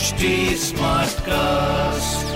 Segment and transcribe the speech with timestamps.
[0.00, 2.28] HD Smartcast.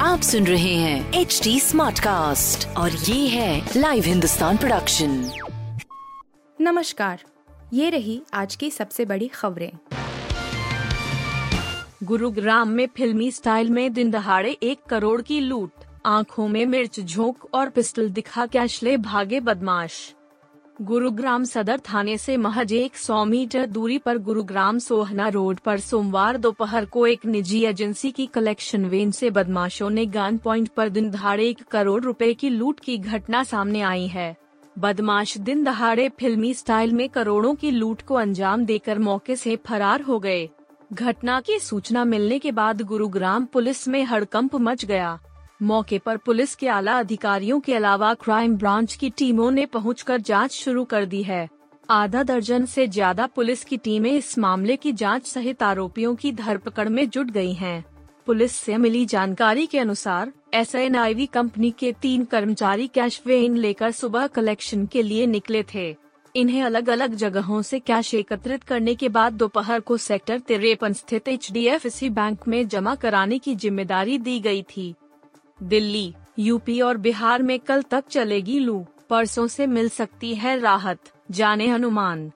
[0.00, 5.32] आप सुन रहे हैं एच डी स्मार्ट कास्ट और ये है लाइव हिंदुस्तान प्रोडक्शन
[6.60, 7.22] नमस्कार
[7.72, 9.72] ये रही आज की सबसे बड़ी खबरें।
[12.02, 15.72] गुरुग्राम में फिल्मी स्टाइल में दिन दहाड़े एक करोड़ की लूट।
[16.06, 20.14] आँखों में मिर्च झोंक और पिस्टल दिखा कैशले भागे बदमाश।
[20.80, 26.36] गुरुग्राम सदर थाने से महज एक सौ मीटर दूरी पर गुरुग्राम सोहना रोड पर सोमवार
[26.36, 31.10] दोपहर को एक निजी एजेंसी की कलेक्शन वेन से बदमाशों ने गन पॉइंट पर दिन
[31.10, 34.36] दहाड़े एक करोड़ रुपए की लूट की घटना सामने आई है।
[34.78, 40.02] बदमाश दिन दहाड़े फिल्मी स्टाइल में करोड़ों की लूट को अंजाम देकर मौके से फरार
[40.02, 40.48] हो गए।
[40.92, 45.18] घटना की सूचना मिलने के बाद गुरुग्राम पुलिस में हड़कंप मच गया।
[45.62, 50.52] मौके पर पुलिस के आला अधिकारियों के अलावा क्राइम ब्रांच की टीमों ने पहुंचकर जाँच
[50.52, 51.48] शुरू कर दी है।
[51.88, 56.88] आधा दर्जन से ज़्यादा पुलिस की टीमें इस मामले की जाँच सहित आरोपियों की धरपकड़
[56.88, 57.84] में जुट गई हैं।
[58.26, 64.26] पुलिस से मिली जानकारी के अनुसार एसएनआईवी कंपनी के तीन कर्मचारी कैश वेन लेकर सुबह
[64.26, 65.94] कलेक्शन के लिए निकले थे।
[66.34, 71.28] इन्हें अलग अलग जगहों से कैश एकत्रित करने के बाद दोपहर को सेक्टर तिरपन स्थित
[71.28, 74.94] एचडीएफसी बैंक में जमा कराने की ज़िम्मेदारी दी गई थी।
[75.62, 80.98] दिल्ली, यूपी और बिहार में कल तक चलेगी लू। परसों से मिल सकती है राहत,
[81.30, 82.32] जाने अनुमान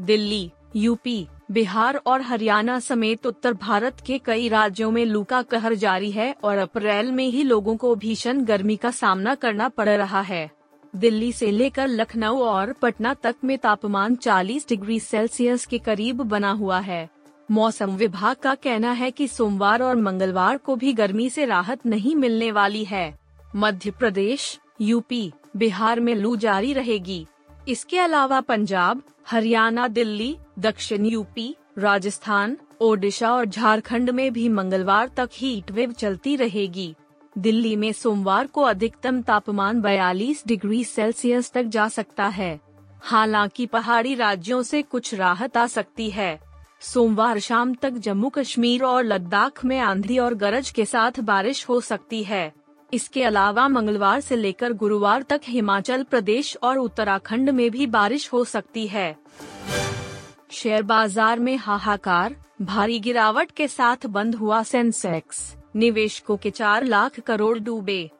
[0.00, 5.74] दिल्ली, यूपी, बिहार और हरियाणा समेत उत्तर भारत के कई राज्यों में लू का कहर
[5.74, 10.20] जारी है और अप्रैल में ही लोगों को भीषण गर्मी का सामना करना पड़ रहा
[10.20, 10.50] है।
[10.96, 16.50] दिल्ली से लेकर लखनऊ और पटना तक में तापमान 40 डिग्री सेल्सियस के करीब बना
[16.50, 17.10] हुआ है।
[17.52, 22.16] मौसम विभाग का कहना है कि सोमवार और मंगलवार को भी गर्मी से राहत नहीं
[22.16, 23.18] मिलने वाली है।
[23.56, 27.26] मध्य प्रदेश यूपी बिहार में लू जारी रहेगी।
[27.68, 35.30] इसके अलावा पंजाब, हरियाणा, दिल्ली, दक्षिण यूपी राजस्थान, ओडिशा और झारखंड में भी मंगलवार तक
[35.32, 36.94] हीट वेव चलती रहेगी।
[37.38, 42.60] दिल्ली में सोमवार को अधिकतम तापमान 42 डिग्री सेल्सियस तक जा सकता है।
[43.02, 46.51] हालाँकि पहाड़ी राज्यों से कुछ राहत आ सकती है।
[46.82, 51.80] सोमवार शाम तक जम्मू कश्मीर और लद्दाख में आंधी और गरज के साथ बारिश हो
[51.80, 52.52] सकती है।
[52.92, 58.42] इसके अलावा मंगलवार से लेकर गुरुवार तक हिमाचल प्रदेश और उत्तराखंड में भी बारिश हो
[58.44, 59.14] सकती है।
[60.52, 67.20] शेयर बाज़ार में हाहाकार, भारी गिरावट के साथ बंद हुआ सेंसेक्स, निवेशकों के चार लाख
[67.20, 68.10] करोड़ डूबे।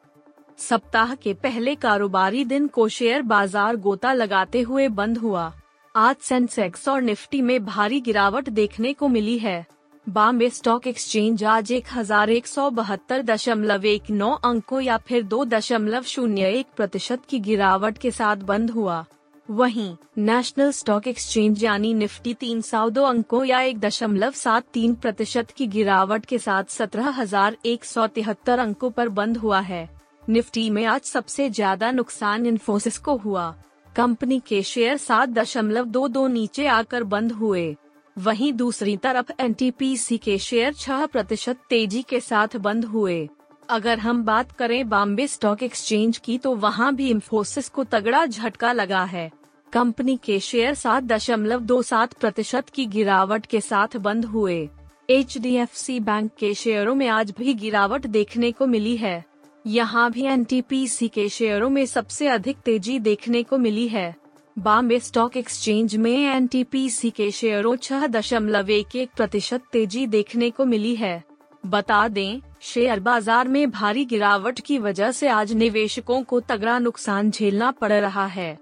[0.59, 5.51] सप्ताह के पहले कारोबारी दिन को शेयर बाज़ार गोता लगाते हुए बंद हुआ।
[5.95, 9.65] आज सेंसेक्स और निफ्टी में भारी गिरावट देखने को मिली है।
[10.07, 15.23] बॉम्बे स्टॉक एक्सचेंज आज एक हज़ार एक सौ बहत्तर दशमलव एक नौ अंकों या फिर
[15.23, 19.03] दो दशमलव शून्य एक प्रतिशत की गिरावट के साथ बंद हुआ।
[19.49, 24.95] वहीं, नेशनल स्टॉक एक्सचेंज यानी निफ्टी तीन सौ दो अंकों या एक दशमलव सात तीन
[24.95, 29.87] प्रतिशत की गिरावट के साथ सत्रह हज़ार एक सौ तिहत्तर अंकों पर बंद हुआ है।
[30.23, 33.53] निफ्टी में आज सबसे ज़्यादा नुकसान इन्फोसिस को हुआ।
[33.95, 37.75] कंपनी के शेयर सात दशमलव दो दो नीचे आकर बंद हुए।
[38.17, 43.27] वहीं दूसरी तरफ़ एनटीपीसी के शेयर छह प्रतिशत तेज़ी के साथ बंद हुए।
[43.69, 48.71] अगर हम बात करें बॉम्बे स्टॉक एक्सचेंज की तो वहाँ भी इन्फोसिस को तगड़ा झटका
[48.71, 49.29] लगा है।
[49.73, 54.69] कंपनी के शेयर सात दशमलव दो सात प्रतिशत की गिरावट के साथ बंद हुए।
[55.09, 59.23] एचडीएफसी बैंक के शेयरों में आज भी गिरावट देखने को मिली है।
[59.65, 64.13] यहाँ भी एनटीपीसी के शेयरों में सबसे अधिक तेज़ी देखने को मिली है।
[64.57, 70.65] बॉम्बे स्टॉक एक्सचेंज में एनटीपीसी के शेयरों छह दशमलव एक एक प्रतिशत तेज़ी देखने को
[70.65, 71.23] मिली है।
[71.63, 77.31] बता दें, शेयर बाज़ार में भारी गिरावट की वजह से आज निवेशकों को तगड़ा नुकसान
[77.31, 78.57] झेलना पड़ रहा है।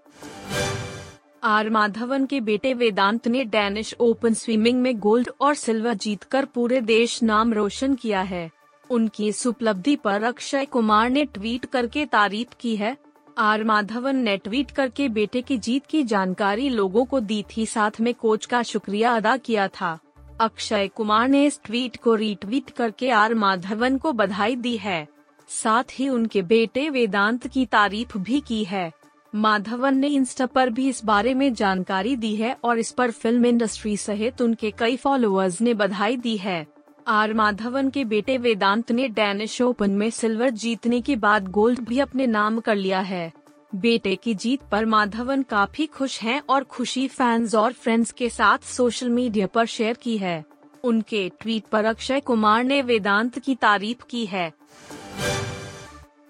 [1.44, 6.82] आर माधवन के बेटे वेदांत ने डैनिश ओपन स्विमिंग में गोल्ड और सिल्वर जीतकर पूरे
[6.82, 8.50] देश नाम रोशन किया है।
[8.92, 12.98] उनकी इस उपलब्धि पर अक्षय कुमार ने ट्वीट करके तारीफ़ की है।
[13.38, 18.02] आर माधवन ने ट्वीट करके बेटे की जीत की जानकारी लोगों को दी थी, साथ
[18.02, 20.00] में कोच का शुक्रिया अदा किया था।
[20.42, 25.08] अक्षय कुमार ने इस ट्वीट को रीट्वीट करके आर माधवन को बधाई दी है।
[25.50, 28.92] साथ ही उनके बेटे वेदांत की तारीफ़ भी की है।
[29.36, 33.46] माधवन ने इंस्टा पर भी इस बारे में जानकारी दी है और इस पर फ़िल्म
[33.46, 36.66] इंडस्ट्री सहित उनके कई फॉलोअर्स ने बधाई दी है।
[37.08, 42.00] आर माधवन के बेटे वेदांत ने डेनिश ओपन में सिल्वर जीतने के बाद गोल्ड भी
[42.00, 43.34] अपने नाम कर लिया है।
[43.76, 48.58] बेटे की जीत पर माधवन काफ़ी खुश हैं और खुशी फैंस और फ्रेंड्स के साथ
[48.58, 50.46] सोशल मीडिया पर शेयर की है।
[50.84, 54.54] उनके ट्वीट पर अक्षय कुमार ने वेदांत की तारीफ़ की है।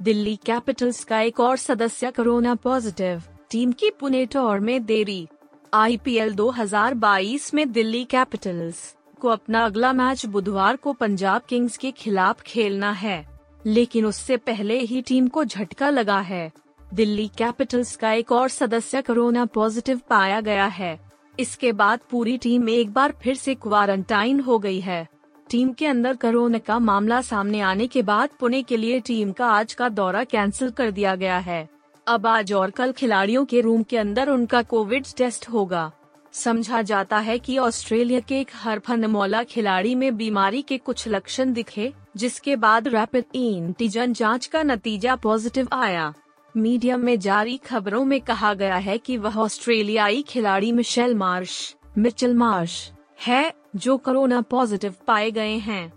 [0.01, 5.27] दिल्ली कैपिटल्स का एक और सदस्य कोरोना पॉजिटिव, टीम की पुणे टोर में देरी।
[5.74, 12.41] आईपीएल 2022 में दिल्ली कैपिटल्स। को अपना अगला मैच बुधवार को पंजाब किंग्स के खिलाफ
[12.41, 13.25] खेलना है।
[13.65, 16.51] लेकिन उससे पहले ही टीम को झटका लगा है।
[16.94, 21.00] दिल्ली कैपिटल्स का एक और सदस्य कोरोना पॉजिटिव पाया गया है।
[21.39, 25.07] इसके बाद पूरी टीम एक बार फिर से क्वारंटाइन हो गई है।
[25.50, 29.47] टीम के अंदर कोरोना का मामला सामने आने के बाद पुणे के लिए टीम का
[29.47, 31.69] आज का दौरा कैंसिल कर दिया गया है।
[32.07, 35.91] अब आज और कल खिलाड़ियों के रूम के अंदर उनका कोविड टेस्ट होगा।
[36.33, 41.94] समझा जाता है कि ऑस्ट्रेलिया के एक हरफनमौला खिलाड़ी में बीमारी के कुछ लक्षण दिखे,
[42.18, 46.13] जिसके बाद रैपिड एंटीजन जाँच का नतीजा पॉजिटिव आया।
[46.57, 52.34] मीडिया में जारी खबरों में कहा गया है कि वह ऑस्ट्रेलियाई खिलाड़ी मिशेल मार्श, मिचेल
[52.34, 52.92] मार्श,
[53.27, 55.94] है, जो कोरोना पॉजिटिव पाए गए हैं।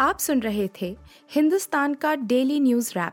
[0.00, 0.96] आप सुन रहे थे
[1.32, 3.12] हिंदुस्तान का डेली न्यूज़ रैप